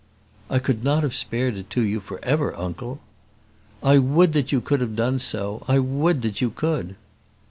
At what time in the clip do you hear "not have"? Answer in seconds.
0.83-1.13